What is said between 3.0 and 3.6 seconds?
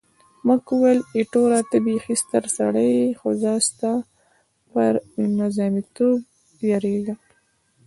خو زه